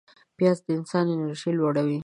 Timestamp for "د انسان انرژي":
0.65-1.51